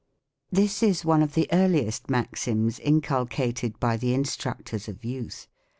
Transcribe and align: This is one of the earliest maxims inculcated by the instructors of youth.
This 0.51 0.81
is 0.81 1.05
one 1.05 1.21
of 1.21 1.35
the 1.35 1.47
earliest 1.53 2.09
maxims 2.09 2.79
inculcated 2.79 3.79
by 3.79 3.97
the 3.97 4.15
instructors 4.15 4.87
of 4.87 5.05
youth. 5.05 5.45